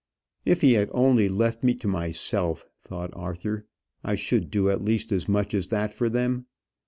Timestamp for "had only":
0.73-1.29